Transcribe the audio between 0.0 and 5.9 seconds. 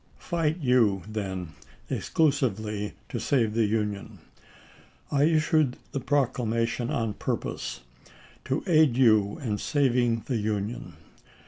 Fight you, then, exclusively to save the Union. I issued